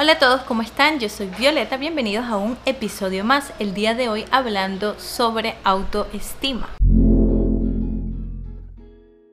[0.00, 1.00] Hola a todos, ¿cómo están?
[1.00, 3.52] Yo soy Violeta, bienvenidos a un episodio más.
[3.58, 6.68] El día de hoy hablando sobre autoestima.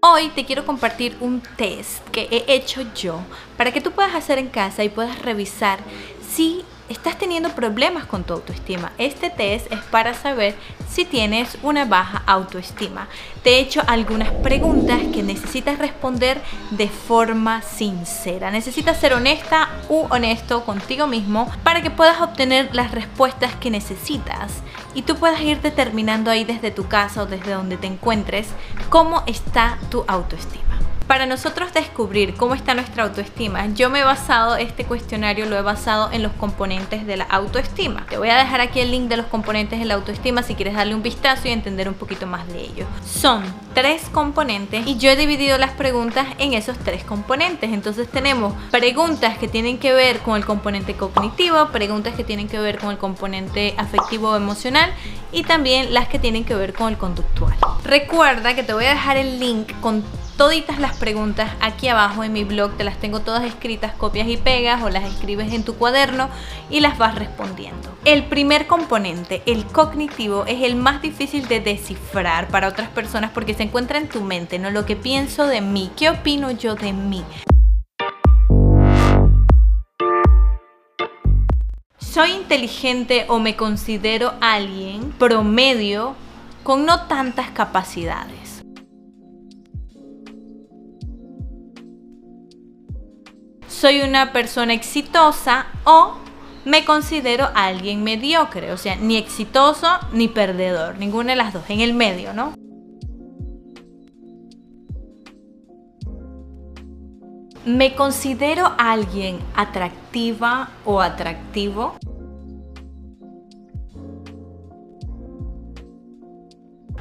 [0.00, 3.20] Hoy te quiero compartir un test que he hecho yo
[3.58, 5.78] para que tú puedas hacer en casa y puedas revisar
[6.26, 8.92] si estás teniendo problemas con tu autoestima.
[8.98, 10.54] Este test es para saber
[10.88, 13.08] si tienes una baja autoestima.
[13.42, 16.40] Te he hecho algunas preguntas que necesitas responder
[16.70, 18.50] de forma sincera.
[18.50, 24.52] Necesitas ser honesta u honesto contigo mismo para que puedas obtener las respuestas que necesitas
[24.94, 28.48] y tú puedas ir determinando ahí desde tu casa o desde donde te encuentres
[28.88, 30.75] cómo está tu autoestima.
[31.06, 35.62] Para nosotros descubrir cómo está nuestra autoestima, yo me he basado, este cuestionario lo he
[35.62, 38.04] basado en los componentes de la autoestima.
[38.06, 40.74] Te voy a dejar aquí el link de los componentes de la autoestima si quieres
[40.74, 42.86] darle un vistazo y entender un poquito más de ello.
[43.04, 47.72] Son tres componentes y yo he dividido las preguntas en esos tres componentes.
[47.72, 52.58] Entonces tenemos preguntas que tienen que ver con el componente cognitivo, preguntas que tienen que
[52.58, 54.92] ver con el componente afectivo o emocional
[55.30, 57.54] y también las que tienen que ver con el conductual.
[57.84, 60.02] Recuerda que te voy a dejar el link con
[60.36, 64.36] toditas las preguntas aquí abajo en mi blog, te las tengo todas escritas, copias y
[64.36, 66.28] pegas o las escribes en tu cuaderno
[66.68, 67.96] y las vas respondiendo.
[68.04, 73.54] El primer componente, el cognitivo, es el más difícil de descifrar para otras personas porque
[73.54, 76.92] se encuentra en tu mente, no lo que pienso de mí, qué opino yo de
[76.92, 77.24] mí.
[81.98, 86.14] ¿Soy inteligente o me considero alguien promedio
[86.62, 88.45] con no tantas capacidades?
[93.86, 96.14] Soy una persona exitosa o
[96.64, 101.78] me considero alguien mediocre, o sea, ni exitoso ni perdedor, ninguna de las dos, en
[101.78, 102.52] el medio, ¿no?
[107.64, 111.96] ¿Me considero alguien atractiva o atractivo?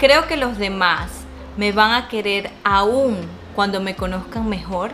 [0.00, 1.12] Creo que los demás
[1.56, 3.18] me van a querer aún
[3.54, 4.92] cuando me conozcan mejor.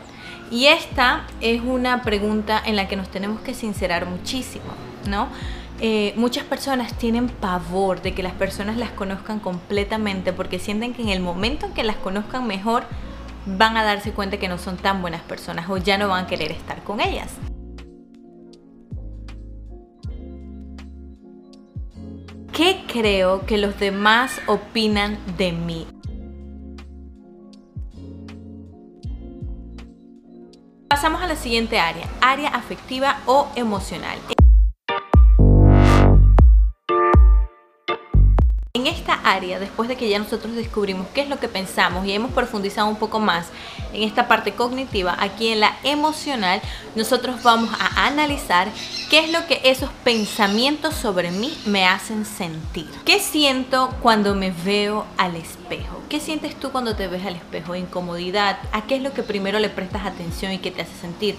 [0.50, 4.64] Y esta es una pregunta en la que nos tenemos que sincerar muchísimo,
[5.06, 5.28] ¿no?
[5.80, 11.02] Eh, muchas personas tienen pavor de que las personas las conozcan completamente porque sienten que
[11.02, 12.84] en el momento en que las conozcan mejor
[13.46, 16.26] van a darse cuenta que no son tan buenas personas o ya no van a
[16.26, 17.30] querer estar con ellas.
[22.52, 25.86] ¿Qué creo que los demás opinan de mí?
[31.08, 34.18] Pasamos a la siguiente área, área afectiva o emocional.
[39.36, 42.96] Después de que ya nosotros descubrimos qué es lo que pensamos y hemos profundizado un
[42.96, 43.48] poco más
[43.92, 46.62] en esta parte cognitiva, aquí en la emocional,
[46.94, 48.68] nosotros vamos a analizar
[49.10, 52.88] qué es lo que esos pensamientos sobre mí me hacen sentir.
[53.04, 56.02] ¿Qué siento cuando me veo al espejo?
[56.08, 57.74] ¿Qué sientes tú cuando te ves al espejo?
[57.74, 58.58] ¿Incomodidad?
[58.72, 61.36] ¿A qué es lo que primero le prestas atención y qué te hace sentir?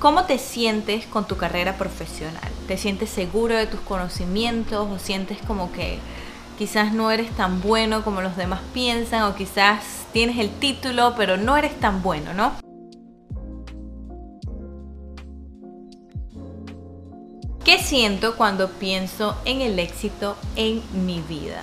[0.00, 2.48] ¿Cómo te sientes con tu carrera profesional?
[2.66, 5.98] ¿Te sientes seguro de tus conocimientos o sientes como que
[6.56, 11.36] quizás no eres tan bueno como los demás piensan o quizás tienes el título pero
[11.36, 12.52] no eres tan bueno, ¿no?
[17.62, 21.62] ¿Qué siento cuando pienso en el éxito en mi vida?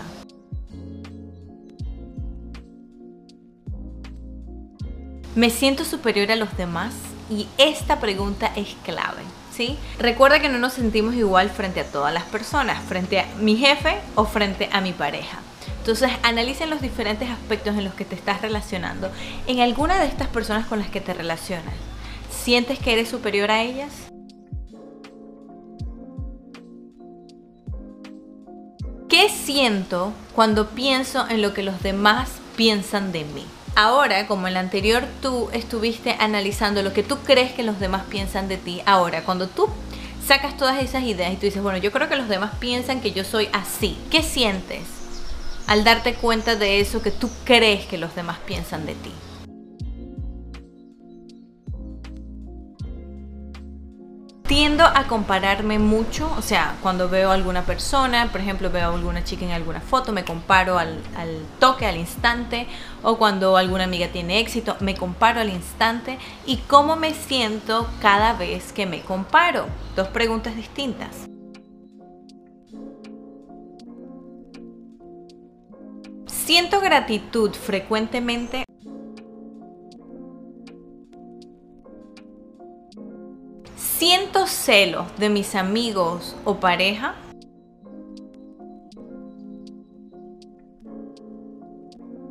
[5.33, 6.93] ¿Me siento superior a los demás?
[7.29, 9.21] Y esta pregunta es clave.
[9.51, 9.75] ¿Sí?
[9.97, 13.97] Recuerda que no nos sentimos igual frente a todas las personas, frente a mi jefe
[14.13, 15.39] o frente a mi pareja.
[15.79, 19.09] Entonces, analicen los diferentes aspectos en los que te estás relacionando.
[19.47, 21.73] En alguna de estas personas con las que te relacionas,
[22.29, 23.91] ¿sientes que eres superior a ellas?
[29.09, 33.45] ¿Qué siento cuando pienso en lo que los demás piensan de mí?
[33.79, 38.05] Ahora, como en la anterior tú estuviste analizando lo que tú crees que los demás
[38.09, 39.69] piensan de ti, ahora cuando tú
[40.25, 43.11] sacas todas esas ideas y tú dices, bueno, yo creo que los demás piensan que
[43.11, 44.81] yo soy así, ¿qué sientes
[45.67, 49.11] al darte cuenta de eso que tú crees que los demás piensan de ti?
[54.57, 58.91] Tiendo a compararme mucho, o sea, cuando veo a alguna persona, por ejemplo, veo a
[58.95, 60.99] alguna chica en alguna foto, me comparo al,
[61.59, 62.65] toque, al instante,
[63.03, 66.17] o cuando alguna amiga tiene éxito, me comparo al instante,
[66.47, 69.67] y cómo me siento cada vez que me comparo.
[69.95, 71.27] Dos preguntas distintas.
[76.25, 78.63] Siento gratitud frecuentemente
[83.97, 87.15] ¿Siento celos de mis amigos o pareja?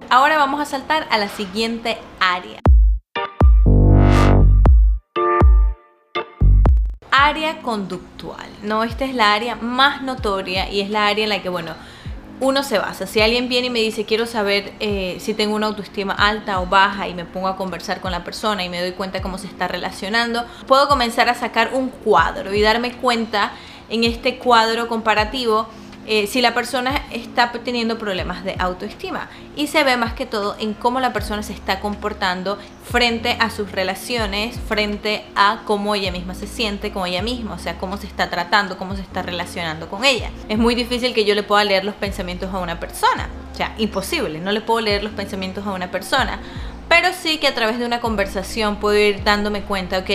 [0.08, 2.60] Ahora vamos a saltar a la siguiente área.
[7.10, 8.46] Área conductual.
[8.62, 11.72] No, esta es la área más notoria y es la área en la que, bueno,
[12.40, 13.06] uno se basa.
[13.06, 16.66] Si alguien viene y me dice, quiero saber eh, si tengo una autoestima alta o
[16.66, 19.46] baja y me pongo a conversar con la persona y me doy cuenta cómo se
[19.46, 23.52] está relacionando, puedo comenzar a sacar un cuadro y darme cuenta
[23.88, 25.68] en este cuadro comparativo
[26.06, 29.28] eh, si la persona está teniendo problemas de autoestima.
[29.56, 33.50] Y se ve más que todo en cómo la persona se está comportando frente a
[33.50, 37.96] sus relaciones, frente a cómo ella misma se siente con ella misma, o sea, cómo
[37.96, 40.30] se está tratando, cómo se está relacionando con ella.
[40.48, 43.74] Es muy difícil que yo le pueda leer los pensamientos a una persona, o sea,
[43.78, 46.38] imposible, no le puedo leer los pensamientos a una persona,
[46.88, 50.10] pero sí que a través de una conversación puedo ir dándome cuenta, ok,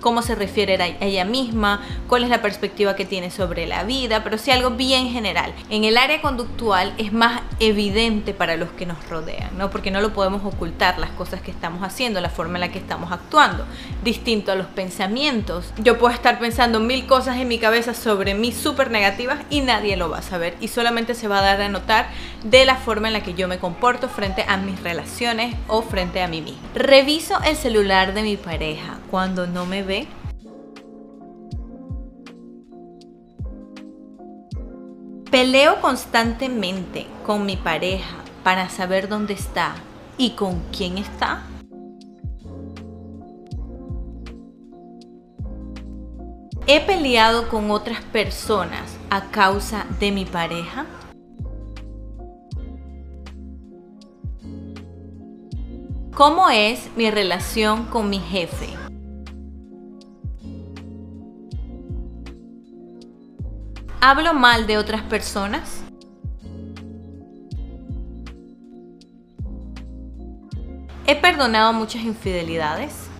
[0.00, 4.24] cómo se refiere a ella misma, cuál es la perspectiva que tiene sobre la vida,
[4.24, 5.52] pero sí algo bien general.
[5.68, 9.70] En el área conductual es más evidente para los que nos rodean, ¿no?
[9.70, 12.78] Porque no lo podemos ocultar las cosas que estamos haciendo, la forma en la que
[12.78, 13.64] estamos actuando.
[14.02, 15.72] Distinto a los pensamientos.
[15.78, 19.96] Yo puedo estar pensando mil cosas en mi cabeza sobre mí súper negativas y nadie
[19.96, 22.08] lo va a saber y solamente se va a dar a notar
[22.44, 26.22] de la forma en la que yo me comporto frente a mis relaciones o frente
[26.22, 26.60] a mí mismo.
[26.74, 30.06] Reviso el celular de mi pareja cuando no me ve
[35.30, 39.76] Peleo constantemente con mi pareja para saber dónde está
[40.18, 41.44] y con quién está.
[46.66, 50.86] He peleado con otras personas a causa de mi pareja.
[56.12, 58.89] ¿Cómo es mi relación con mi jefe?
[64.02, 65.82] ¿Hablo mal de otras personas?
[71.06, 73.10] ¿He perdonado muchas infidelidades?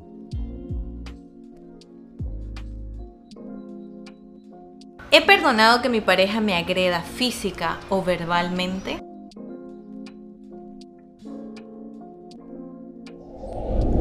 [5.11, 9.03] ¿He perdonado que mi pareja me agreda física o verbalmente?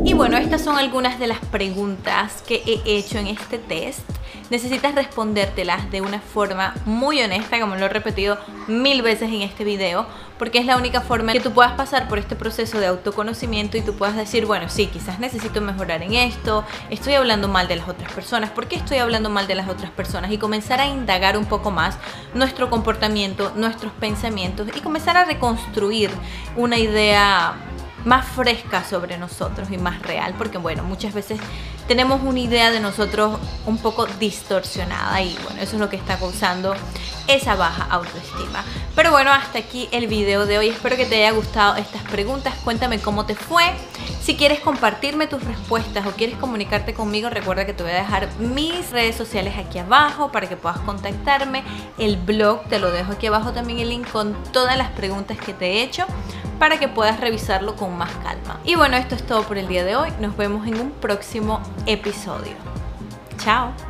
[0.06, 4.10] Y bueno, estas son algunas de las preguntas que he hecho en este test
[4.50, 8.38] necesitas respondértelas de una forma muy honesta, como lo he repetido
[8.68, 10.08] mil veces en este video,
[10.38, 13.82] porque es la única forma que tú puedas pasar por este proceso de autoconocimiento y
[13.82, 17.90] tú puedas decir, bueno, sí, quizás necesito mejorar en esto, estoy hablando mal de las
[17.90, 20.32] otras personas, ¿por qué estoy hablando mal de las otras personas?
[20.32, 21.98] Y comenzar a indagar un poco más
[22.34, 26.10] nuestro comportamiento, nuestros pensamientos y comenzar a reconstruir
[26.56, 27.54] una idea
[28.10, 31.40] más fresca sobre nosotros y más real, porque bueno, muchas veces
[31.88, 36.18] tenemos una idea de nosotros un poco distorsionada y bueno, eso es lo que está
[36.18, 36.74] causando
[37.30, 38.64] esa baja autoestima.
[38.96, 40.70] Pero bueno, hasta aquí el video de hoy.
[40.70, 42.54] Espero que te haya gustado estas preguntas.
[42.64, 43.64] Cuéntame cómo te fue.
[44.22, 48.28] Si quieres compartirme tus respuestas o quieres comunicarte conmigo, recuerda que te voy a dejar
[48.40, 51.64] mis redes sociales aquí abajo para que puedas contactarme.
[51.98, 55.54] El blog te lo dejo aquí abajo también el link con todas las preguntas que
[55.54, 56.06] te he hecho
[56.60, 58.60] para que puedas revisarlo con más calma.
[58.66, 60.10] Y bueno, esto es todo por el día de hoy.
[60.20, 62.54] Nos vemos en un próximo episodio.
[63.38, 63.89] Chao.